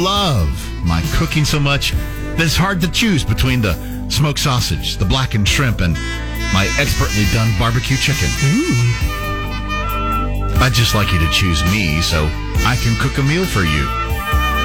[0.03, 0.51] love
[0.83, 1.93] my cooking so much
[2.35, 3.73] that it's hard to choose between the
[4.09, 5.93] smoked sausage, the blackened shrimp, and
[6.51, 8.27] my expertly done barbecue chicken.
[8.43, 8.91] Ooh.
[10.59, 12.25] I'd just like you to choose me so
[12.67, 13.87] I can cook a meal for you.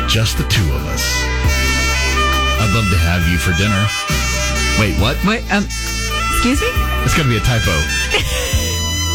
[0.09, 1.76] Just the two of us.
[2.59, 3.87] I'd love to have you for dinner.
[4.79, 5.16] Wait, what?
[5.25, 5.64] Wait, um,
[6.33, 6.69] excuse me?
[7.05, 7.73] It's going to be a typo.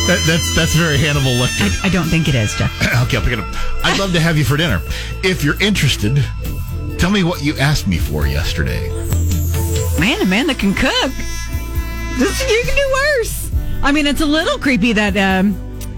[0.07, 1.83] That, that's that's very Hannibal Lecter.
[1.83, 2.73] I, I don't think it is, Jeff.
[3.05, 3.45] okay, I'll pick it up.
[3.85, 4.81] I'd love to have you for dinner.
[5.23, 6.25] If you're interested,
[6.97, 8.89] tell me what you asked me for yesterday.
[9.99, 11.11] Man, a man that can cook.
[12.17, 13.51] This, you can do worse.
[13.83, 15.53] I mean, it's a little creepy that um,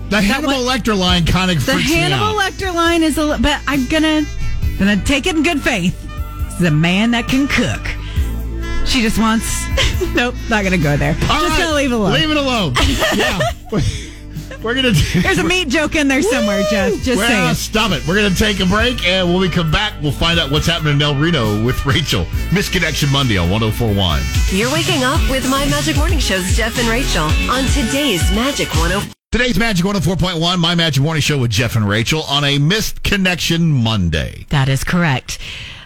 [0.10, 2.38] The Hannibal Lecter line kind of the Hannibal.
[2.38, 4.24] Lecter line is a but I'm gonna
[4.78, 6.03] gonna take it in good faith.
[6.54, 7.82] This is a man that can cook.
[8.88, 9.66] She just wants.
[10.14, 11.14] nope, not gonna go there.
[11.14, 12.14] All just right, gonna leave it alone.
[12.14, 12.76] Leave it alone.
[13.16, 13.40] yeah.
[14.62, 14.92] We're gonna.
[14.92, 16.94] There's a meat joke in there somewhere, Jeff.
[17.02, 17.56] Just well, saying.
[17.56, 18.08] stop it.
[18.08, 20.94] We're gonna take a break, and when we come back, we'll find out what's happening
[20.94, 22.26] in El Reno with Rachel.
[22.52, 24.22] Misconnection Monday on 1041.
[24.52, 29.12] You're waking up with My Magic Morning Show's Jeff and Rachel on today's Magic 10.
[29.32, 33.72] Today's Magic 104.1, My Magic Morning Show with Jeff and Rachel on a Missed Connection
[33.72, 34.46] Monday.
[34.50, 35.40] That is correct.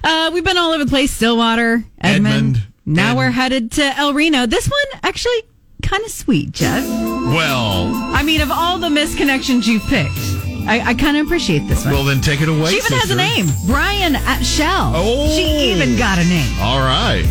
[0.08, 1.12] Uh, we've been all over the place.
[1.12, 2.28] Stillwater, Edmond.
[2.28, 4.46] Edmond, now we're headed to El Reno.
[4.46, 5.43] This one actually
[5.82, 6.88] kind of sweet, Jeff.
[6.88, 10.17] Well, I mean, of all the misconnections you've picked,
[10.65, 11.93] I, I kind of appreciate this one.
[11.93, 12.72] well, then take it away.
[12.72, 14.93] she even has a name, Brian at Shell.
[14.96, 15.28] Oh.
[15.36, 16.58] She even got a name.
[16.62, 17.26] All right.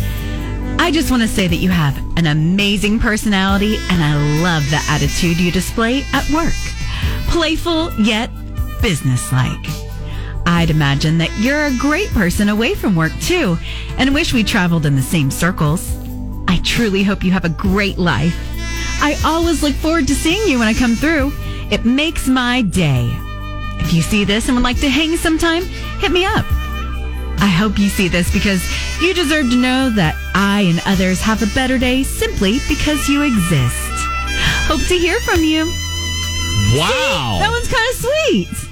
[0.79, 4.79] I just want to say that you have an amazing personality, and I love the
[4.87, 6.53] attitude you display at work.
[7.27, 8.29] Playful yet
[8.83, 9.86] businesslike.
[10.47, 13.57] I'd imagine that you're a great person away from work too,
[13.97, 15.93] and wish we traveled in the same circles.
[16.47, 18.33] I truly hope you have a great life.
[19.01, 21.33] I always look forward to seeing you when I come through.
[21.69, 23.11] It makes my day.
[23.81, 25.65] If you see this and would like to hang sometime,
[25.99, 26.45] hit me up.
[27.39, 28.63] I hope you see this because
[29.01, 33.23] you deserve to know that I and others have a better day simply because you
[33.23, 33.75] exist.
[34.69, 35.65] Hope to hear from you.
[36.79, 37.37] Wow.
[37.41, 38.66] That one's kind of sweet.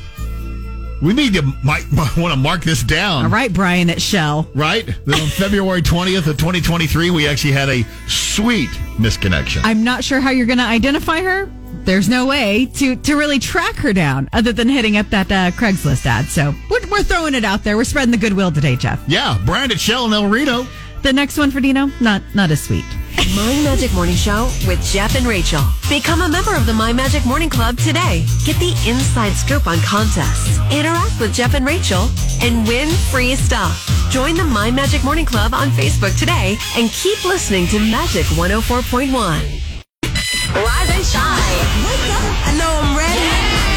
[1.01, 1.86] We need to might,
[2.17, 3.25] want to mark this down.
[3.25, 4.49] All right, Brian at Shell.
[4.55, 4.86] Right?
[5.05, 9.62] Then on February 20th of 2023, we actually had a sweet misconnection.
[9.63, 11.49] I'm not sure how you're going to identify her.
[11.84, 15.51] There's no way to, to really track her down other than hitting up that uh,
[15.51, 16.25] Craigslist ad.
[16.25, 17.75] So we're, we're throwing it out there.
[17.77, 19.03] We're spreading the goodwill today, Jeff.
[19.08, 20.65] yeah, Brian at Shell and El Reno.
[21.03, 22.86] The next one for Dino, not not as sweet.
[23.34, 25.62] My Magic Morning Show with Jeff and Rachel.
[25.90, 28.26] Become a member of the My Magic Morning Club today.
[28.46, 32.10] Get the inside scoop on contests, interact with Jeff and Rachel,
[32.42, 33.90] and win free stuff.
[34.12, 39.10] Join the My Magic Morning Club on Facebook today and keep listening to Magic 104.1.
[39.12, 41.66] Rise and shine.
[41.82, 42.48] Wake up.
[42.48, 43.32] I know I'm ready.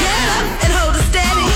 [0.04, 1.48] Get up and hold it steady.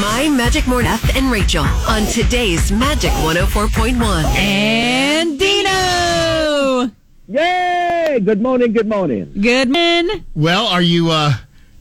[0.00, 4.24] My Magic Morning Jeff and Rachel on today's Magic 104.1.
[4.36, 6.05] And Dino.
[7.28, 8.20] Yay!
[8.24, 9.32] Good morning, good morning.
[9.40, 10.24] Good morning.
[10.34, 11.34] Well, are you, uh,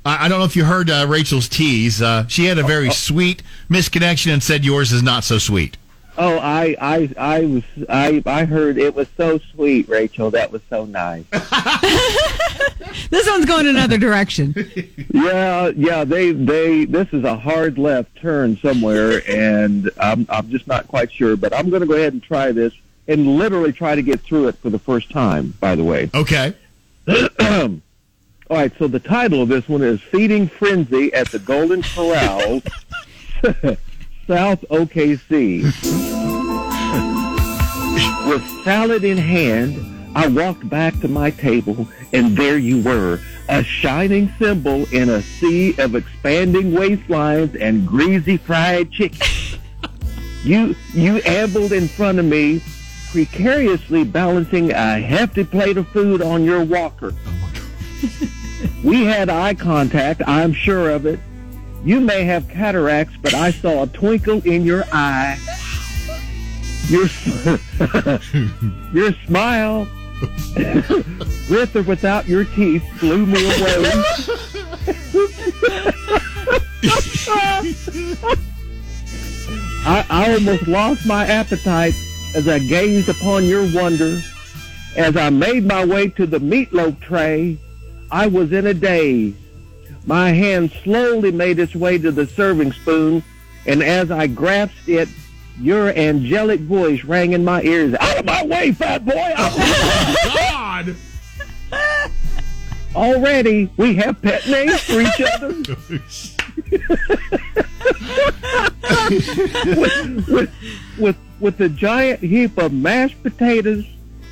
[0.03, 2.01] I I don't know if you heard uh, Rachel's tease.
[2.01, 5.77] Uh, she had a very sweet misconnection and said yours is not so sweet.
[6.17, 10.31] Oh, I, I, I was, I, I heard it was so sweet, Rachel.
[10.31, 11.25] That was so nice.
[13.10, 14.53] This one's going another direction.
[15.13, 16.03] yeah, yeah.
[16.03, 16.86] They, they.
[16.86, 21.36] This is a hard left turn somewhere, and I'm, I'm just not quite sure.
[21.36, 22.73] But I'm going to go ahead and try this,
[23.08, 25.54] and literally try to get through it for the first time.
[25.60, 26.10] By the way.
[26.13, 26.54] Okay.
[28.48, 32.62] All right, so the title of this one is Feeding Frenzy at the Golden Corral,
[34.28, 35.63] South OKC.
[38.30, 43.63] With salad in hand, I walked back to my table, and there you were, a
[43.63, 49.28] shining symbol in a sea of expanding waistlines and greasy fried chicken.
[50.44, 52.62] You you ambled in front of me,
[53.15, 57.13] precariously balancing a hefty plate of food on your walker.
[58.84, 61.17] we had eye contact, I'm sure of it.
[61.86, 65.39] You may have cataracts, but I saw a twinkle in your eye.
[66.89, 67.04] Your
[68.93, 69.88] your smile,
[71.49, 73.91] with or without your teeth, blew me away.
[79.88, 81.93] I, I almost lost my appetite
[82.36, 84.21] as I gazed upon your wonder.
[84.98, 87.58] As I made my way to the meatloaf tray,
[88.12, 89.36] I was in a daze.
[90.06, 93.24] My hand slowly made its way to the serving spoon,
[93.65, 95.10] and as I grasped it,
[95.60, 97.95] your angelic voice rang in my ears.
[98.00, 99.34] Out of my way, fat boy!
[99.38, 100.95] Oh, God!
[102.95, 105.48] Already, we have pet names for each other.
[109.76, 110.52] with, with,
[110.98, 113.86] with, with a giant heap of mashed potatoes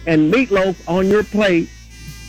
[0.06, 1.70] and meatloaf on your plate,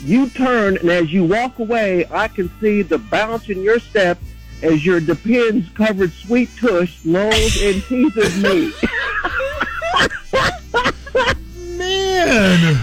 [0.03, 4.19] you turn, and as you walk away, I can see the bounce in your step
[4.63, 8.73] as your depends covered sweet tush lolls and teases me.
[11.79, 12.83] Man!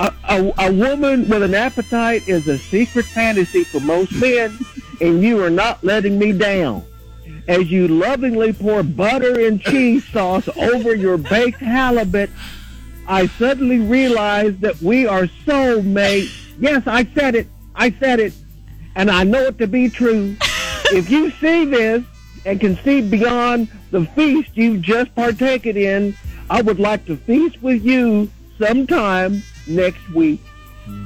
[0.00, 4.56] a, a, a woman with an appetite is a secret fantasy for most men,
[5.00, 6.84] and you are not letting me down.
[7.46, 12.30] As you lovingly pour butter and cheese sauce over your baked halibut,
[13.06, 16.46] I suddenly realize that we are soulmates.
[16.58, 17.48] Yes, I said it.
[17.74, 18.34] I said it.
[18.96, 20.36] And I know it to be true.
[20.92, 22.04] if you see this
[22.44, 26.14] and can see beyond the feast you've just partaken in,
[26.50, 30.40] I would like to feast with you sometime next week.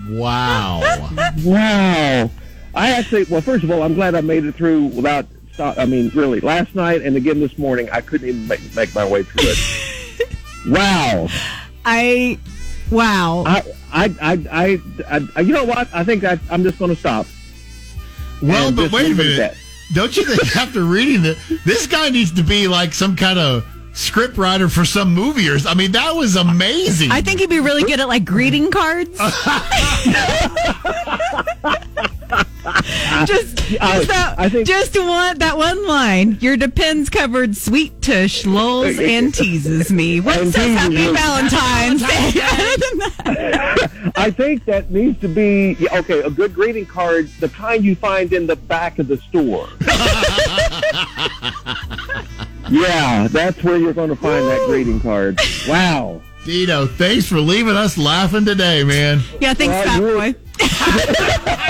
[0.08, 0.80] Wow.
[1.44, 2.30] Wow.
[2.74, 5.79] I actually, well, first of all, I'm glad I made it through without stop.
[5.79, 9.05] I mean, really, last night and again this morning, I couldn't even make, make my
[9.05, 9.59] way through it.
[10.69, 11.29] wow.
[11.85, 12.38] I,
[12.91, 13.45] wow.
[13.47, 13.62] I,
[13.93, 15.88] I, I, I, I, you know what?
[15.95, 17.27] I think I, I'm just going to stop.
[18.41, 19.38] Well, And but wait a leave it at minute.
[19.38, 19.57] that.
[19.95, 23.67] Don't you think after reading it, this guy needs to be like some kind of
[23.93, 27.11] script writer for some movie or I mean, that was amazing.
[27.11, 29.11] I think he'd be really good at like greeting cards.
[33.27, 36.38] just, just, that, I think- just want that one line.
[36.40, 40.20] Your depends covered sweet tush lulls and teases me.
[40.20, 41.12] What And says Happy you.
[41.12, 42.33] Valentine's Day?
[44.14, 46.20] I think that needs to be okay.
[46.20, 49.68] A good greeting card, the kind you find in the back of the store.
[52.70, 55.40] yeah, that's where you're going to find that greeting card.
[55.68, 56.20] Wow.
[56.44, 59.20] Dino, thanks for leaving us laughing today, man.
[59.40, 61.68] yeah, thanks, Well, fat boy.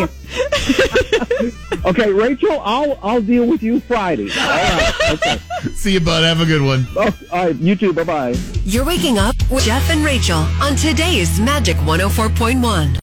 [0.00, 1.52] Out of my way.
[1.84, 4.30] Okay, Rachel, I'll I'll deal with you Friday.
[4.30, 4.92] All right.
[5.10, 5.38] Okay.
[5.74, 6.22] See you, bud.
[6.24, 6.86] Have a good one.
[6.96, 7.56] Oh, all right.
[7.56, 7.92] You too.
[7.92, 8.34] Bye bye.
[8.64, 12.98] You're waking up with Jeff and Rachel on today's Magic 104.1.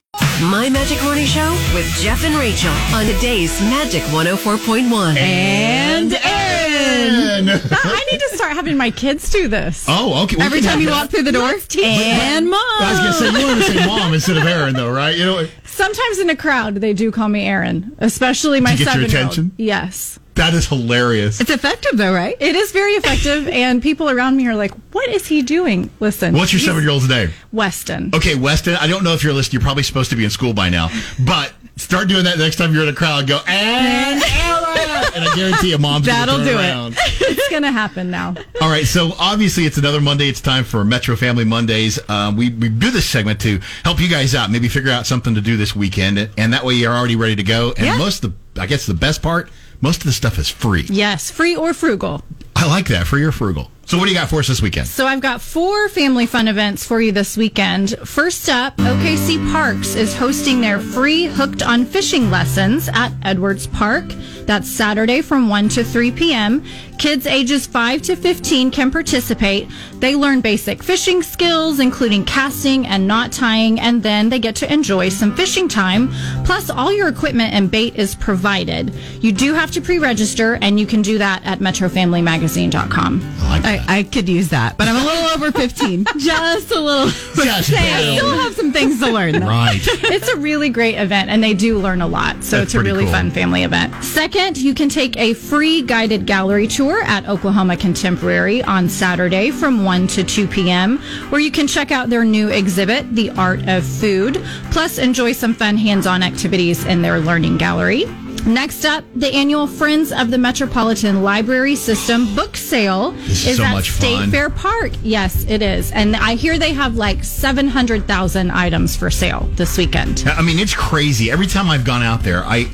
[0.50, 5.18] My Magic Morning Show with Jeff and Rachel on today's Magic 104.1.
[5.18, 7.50] And Erin.
[7.50, 9.86] And- I need to start having my kids do this.
[9.90, 10.38] oh, okay.
[10.38, 10.92] we Every time you that.
[10.94, 11.50] walk through the door.
[11.52, 12.60] And mom.
[12.62, 15.16] I was going to say, you want to say mom instead of Erin, though, right?
[15.18, 15.48] You know,
[15.80, 19.14] Sometimes in a crowd, they do call me Erin, especially my To get seven-year-old.
[19.32, 19.52] attention?
[19.56, 21.40] Yes, that is hilarious.
[21.40, 22.36] It's effective though, right?
[22.40, 26.34] it is very effective, and people around me are like, "What is he doing?" Listen,
[26.34, 27.30] What's your seven year old's name?
[27.52, 28.12] Weston.
[28.14, 29.60] Okay, Weston, I don't know if you're listening.
[29.62, 30.90] You're probably supposed to be in school by now,
[31.26, 33.28] but start doing that next time you're in a crowd.
[33.28, 34.66] Go, and Erin!
[35.16, 37.00] And I guarantee you, mom's gonna That'll turn do it.
[37.30, 38.36] It's gonna happen now.
[38.62, 40.30] All right, so obviously it's another Monday.
[40.30, 42.00] It's time for Metro Family Mondays.
[42.08, 45.34] Uh, we, we do this segment to help you guys out, maybe figure out something
[45.36, 47.70] to do this weekend, and that way you're already ready to go.
[47.76, 47.98] And Yeah.
[47.98, 49.50] most of the, I guess the best part,
[49.82, 50.86] most of the stuff is free.
[50.90, 52.24] Yes, free or frugal.
[52.56, 53.72] I like that, free or frugal.
[53.90, 54.88] So what do you got for us this weekend?
[54.88, 57.98] So I've got four family fun events for you this weekend.
[58.08, 64.06] First up, OKC Parks is hosting their free hooked on fishing lessons at Edwards Park.
[64.46, 66.64] That's Saturday from 1 to 3 p.m.
[67.00, 69.68] Kids ages 5 to 15 can participate.
[69.96, 74.72] They learn basic fishing skills, including casting and knot tying, and then they get to
[74.72, 76.10] enjoy some fishing time.
[76.46, 78.94] Plus, all your equipment and bait is provided.
[79.22, 83.36] You do have to pre register, and you can do that at MetroFamilyMagazine.com.
[83.40, 83.79] I like that.
[83.88, 86.06] I, I could use that, but I'm a little over 15.
[86.18, 87.08] Just a little.
[87.08, 89.40] Just I still have some things to learn.
[89.40, 89.48] though.
[89.48, 89.80] Right.
[89.84, 92.44] it's a really great event and they do learn a lot.
[92.44, 93.14] So That's it's a really cool.
[93.14, 93.94] fun family event.
[94.04, 99.84] Second, you can take a free guided gallery tour at Oklahoma Contemporary on Saturday from
[99.84, 100.98] 1 to 2 p.m.,
[101.30, 105.54] where you can check out their new exhibit, The Art of Food, plus enjoy some
[105.54, 108.06] fun hands on activities in their learning gallery.
[108.46, 113.64] Next up, the annual Friends of the Metropolitan Library System book sale This is so
[113.64, 114.32] at State fun.
[114.32, 114.92] Fair Park.
[115.04, 115.92] Yes, it is.
[115.92, 120.24] And I hear they have like 700,000 items for sale this weekend.
[120.28, 121.32] I mean, it's crazy.
[121.32, 122.70] Every time I've gone out there, I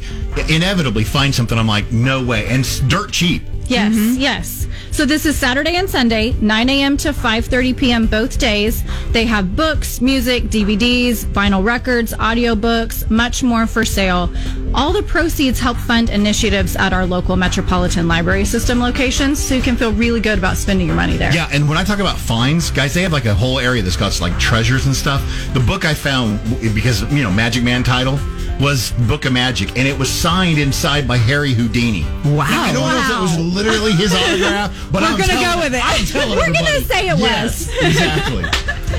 [0.50, 2.48] inevitably find something I'm like, no way.
[2.48, 3.44] And it's dirt cheap.
[3.68, 4.20] Yes, mm-hmm.
[4.20, 4.68] yes.
[4.92, 6.96] So this is Saturday and Sunday, 9 a.m.
[6.98, 8.08] to 5:30 p.m.
[8.08, 8.82] both days.
[9.12, 14.32] They have books, music, DVDs, vinyl records, audiobooks, much more for sale.
[14.74, 19.62] All the proceeds help fund initiatives at our local Metropolitan Library System locations, so you
[19.62, 21.34] can feel really good about spending your money there.
[21.34, 23.98] Yeah, and when I talk about finds, guys, they have like a whole area that's
[23.98, 25.22] got like treasures and stuff.
[25.54, 26.40] The book I found
[26.74, 28.18] because you know Magic Man title
[28.60, 32.04] was Book of Magic, and it was signed inside by Harry Houdini.
[32.26, 32.46] Wow.
[32.48, 35.64] I don't know if it was literally his autograph, but We're I'm gonna telling- go
[35.64, 35.82] with it.
[35.84, 38.46] I'm We're gonna say it yes, exactly.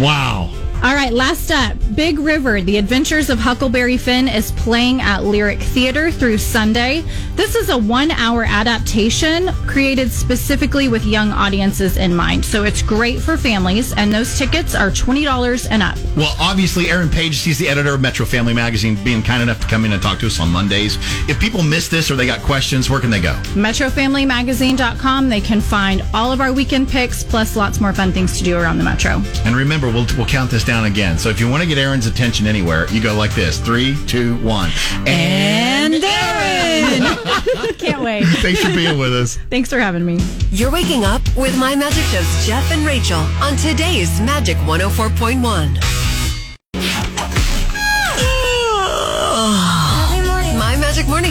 [0.04, 0.50] Wow.
[0.82, 1.74] All right, last up.
[1.96, 7.02] Big River, The Adventures of Huckleberry Finn is playing at Lyric Theater through Sunday.
[7.34, 12.44] This is a one hour adaptation created specifically with young audiences in mind.
[12.44, 15.96] So it's great for families, and those tickets are $20 and up.
[16.14, 19.66] Well, obviously, Erin Page, she's the editor of Metro Family Magazine, being kind enough to
[19.66, 20.98] come in and talk to us on Mondays.
[21.28, 23.32] If people miss this or they got questions, where can they go?
[23.54, 25.30] MetroFamilyMagazine.com.
[25.30, 28.58] They can find all of our weekend picks, plus lots more fun things to do
[28.58, 29.22] around the Metro.
[29.44, 31.18] And remember, we'll, we'll count this down again.
[31.18, 34.36] So if you want to get Erin's attention anywhere, you go like this three, two,
[34.38, 34.70] one.
[35.06, 37.74] And Erin.
[37.78, 38.24] Can't wait.
[38.24, 39.38] Thanks for being with us.
[39.50, 40.18] Thanks for having me.
[40.50, 46.05] You're waking up with My Magic Show's Jeff and Rachel on today's Magic 104.1.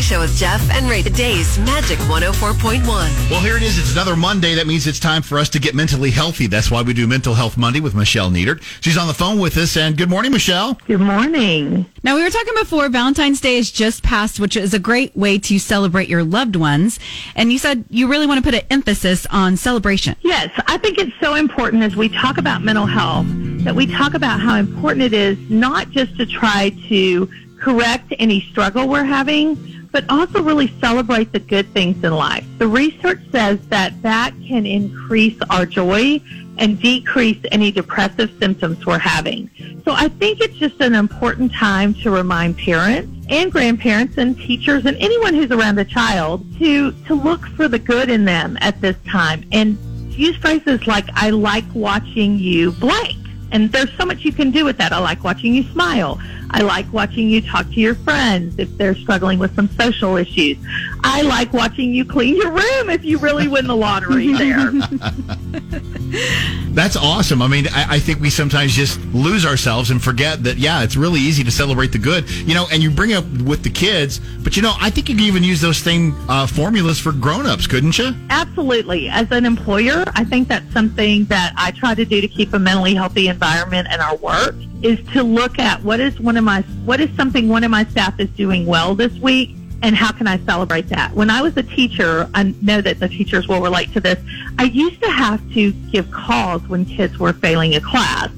[0.06, 1.02] Show with Jeff and Ray.
[1.02, 2.86] Today's Magic 104.1.
[2.86, 3.80] Well, here it is.
[3.80, 4.54] It's another Monday.
[4.54, 6.46] That means it's time for us to get mentally healthy.
[6.46, 8.62] That's why we do Mental Health Monday with Michelle Niedert.
[8.82, 9.76] She's on the phone with us.
[9.76, 10.76] And good morning, Michelle.
[10.86, 11.88] Good morning.
[12.04, 15.40] Now, we were talking before, Valentine's Day is just passed, which is a great way
[15.40, 17.00] to celebrate your loved ones.
[17.36, 20.16] And you said you really want to put an emphasis on celebration.
[20.22, 23.26] Yes, I think it's so important as we talk about mental health
[23.64, 27.28] that we talk about how important it is not just to try to
[27.60, 32.46] correct any struggle we're having, but also really celebrate the good things in life.
[32.58, 36.20] The research says that that can increase our joy
[36.58, 39.50] and decrease any depressive symptoms we're having.
[39.86, 44.86] So I think it's just an important time to remind parents and grandparents and teachers
[44.86, 48.82] and anyone who's around a child to, to look for the good in them at
[48.82, 49.78] this time and
[50.14, 53.16] use phrases like, I like watching you blank.
[53.54, 54.92] And there's so much you can do with that.
[54.92, 56.20] I like watching you smile.
[56.56, 60.58] I like watching you talk to your friends if they're struggling with some social issues.
[61.04, 64.72] I like watching you clean your room if you really win the lottery there.
[66.70, 67.42] That's awesome.
[67.42, 70.96] I mean, I, I, think we sometimes just lose ourselves and forget that, yeah, it's
[70.96, 74.20] really easy to celebrate the good, you know, and you bring up with the kids,
[74.42, 77.68] but you know, I think you could even use those same uh, formulas for grown-ups,
[77.68, 78.14] couldn't you?
[78.30, 79.10] Absolutely.
[79.10, 82.60] As an employer, I think that's something that I try to do to keep a
[82.60, 86.62] mentally healthy environment in our work is to look at what is one of my,
[86.84, 90.28] what is something one of my staff is doing well this week and how can
[90.28, 91.14] I celebrate that?
[91.14, 94.20] When I was a teacher, I know that the teachers will relate to this.
[94.58, 98.30] I used to have to give calls when kids were failing a class.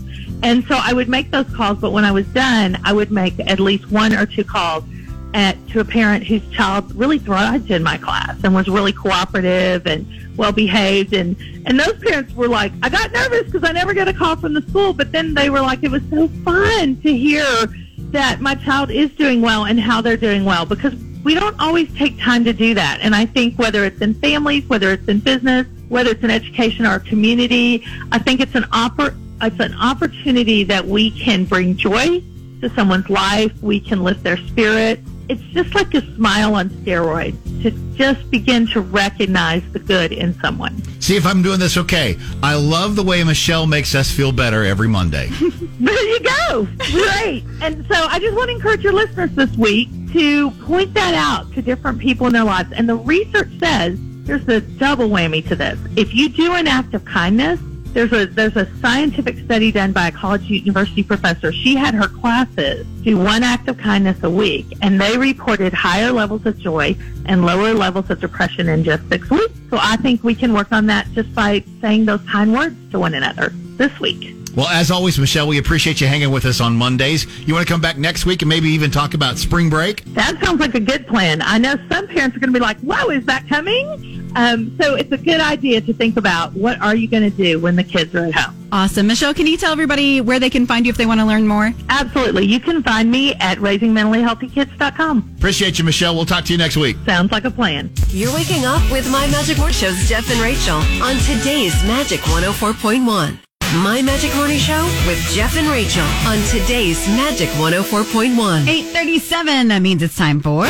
[0.44, 3.40] And so I would make those calls, but when I was done, I would make
[3.40, 4.84] at least one or two calls
[5.38, 9.86] at, to a parent whose child really thrived in my class and was really cooperative
[9.86, 11.14] and well behaved.
[11.14, 14.36] And, and those parents were like, I got nervous because I never get a call
[14.36, 17.46] from the school, but then they were like, it was so fun to hear
[18.10, 21.94] that my child is doing well and how they're doing well because we don't always
[21.94, 22.98] take time to do that.
[23.04, 26.88] And I think whether it's in families, whether it's in business, whether it's in education
[26.88, 32.24] or community, I think it's an oppor- it's an opportunity that we can bring joy
[32.62, 33.54] to someone's life.
[33.62, 35.00] We can lift their spirit.
[35.30, 40.34] It's just like a smile on steroids to just begin to recognize the good in
[40.40, 40.82] someone.
[41.02, 42.18] See if I'm doing this okay.
[42.44, 45.28] I love the way Michelle makes us feel better every Monday.
[45.80, 46.68] there you go.
[46.92, 47.44] Great.
[47.62, 51.52] and so I just want to encourage your listeners this week to point that out
[51.54, 52.72] to different people in their lives.
[52.72, 53.98] And the research says
[54.28, 55.80] there's a double whammy to this.
[55.96, 57.60] If you do an act of kindness,
[57.98, 61.52] there's a there's a scientific study done by a college university professor.
[61.52, 66.12] She had her classes do one act of kindness a week, and they reported higher
[66.12, 66.96] levels of joy
[67.26, 69.52] and lower levels of depression in just six weeks.
[69.72, 73.00] So I think we can work on that just by saying those kind words to
[73.00, 74.36] one another this week.
[74.56, 77.26] Well, as always, Michelle, we appreciate you hanging with us on Mondays.
[77.48, 80.04] You want to come back next week and maybe even talk about spring break?
[80.14, 81.42] That sounds like a good plan.
[81.42, 84.94] I know some parents are going to be like, "Whoa, is that coming?" Um, so
[84.94, 87.84] it's a good idea to think about what are you going to do when the
[87.84, 88.56] kids are at home.
[88.72, 89.08] Awesome.
[89.08, 91.48] Michelle, can you tell everybody where they can find you if they want to learn
[91.48, 91.74] more?
[91.90, 92.46] Absolutely.
[92.46, 95.36] You can find me at raisingmentallyhealthykids.com.
[95.38, 96.16] Appreciate you, Michelle.
[96.16, 96.98] We'll talk to you next week.
[97.06, 97.90] Sounds like a plan.
[98.10, 103.40] You're waking up with My Magic Morning Show's Jeff and Rachel on today's Magic 104.1.
[103.84, 108.68] My Magic Morning Show with Jeff and Rachel on today's Magic 104.1.
[108.68, 109.68] 837.
[109.70, 110.68] That means it's time for...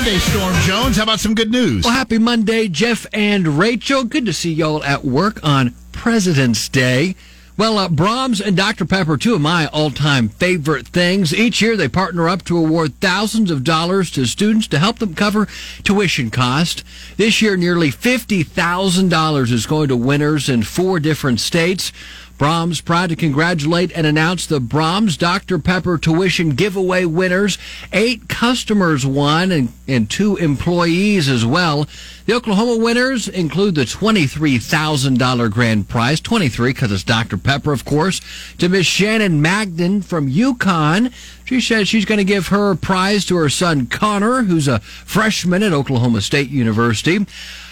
[0.00, 0.96] Monday, Storm Jones.
[0.96, 1.84] How about some good news?
[1.84, 4.02] Well, happy Monday, Jeff and Rachel.
[4.02, 7.16] Good to see y'all at work on President's Day.
[7.58, 8.86] Well, uh, Braum's and Dr.
[8.86, 11.34] Pepper, two of my all-time favorite things.
[11.34, 15.14] Each year they partner up to award thousands of dollars to students to help them
[15.14, 15.46] cover
[15.82, 16.82] tuition cost.
[17.18, 21.92] This year, nearly $50,000 is going to winners in four different states.
[22.40, 25.58] Braum's proud to congratulate and announce the Braum's Dr.
[25.58, 27.58] Pepper tuition giveaway winners.
[27.92, 31.86] Eight customers won and, and two employees as well.
[32.24, 37.36] The Oklahoma winners include the $23,000 grand prize, 23 because it's Dr.
[37.36, 38.22] Pepper, of course,
[38.56, 41.10] to Miss Shannon Magden from Yukon.
[41.44, 45.62] She says she's going to give her prize to her son Connor, who's a freshman
[45.62, 47.26] at Oklahoma State University.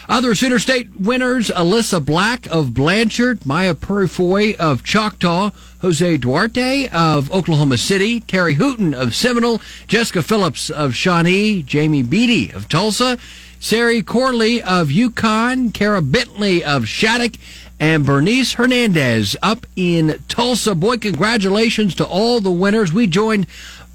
[0.09, 5.51] Other Sooner State winners, Alyssa Black of Blanchard, Maya Purifoy of Choctaw,
[5.83, 12.51] Jose Duarte of Oklahoma City, Terry Hooten of Seminole, Jessica Phillips of Shawnee, Jamie Beatty
[12.53, 13.19] of Tulsa,
[13.61, 17.35] Sari Corley of Yukon, Kara Bentley of Shattuck,
[17.79, 20.75] and Bernice Hernandez up in Tulsa.
[20.75, 22.95] Boy, congratulations to all the winners.
[22.95, 23.47] We joined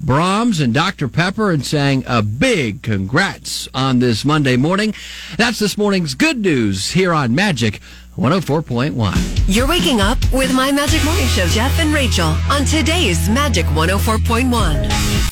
[0.02, 1.08] Braum's and Dr.
[1.08, 4.94] Pepper and saying a big congrats on this Monday morning.
[5.36, 7.80] That's this morning's good news here on Magic
[8.16, 9.44] 104.1.
[9.46, 15.30] You're waking up with My Magic Morning Show, Jeff and Rachel, on today's Magic 104.1.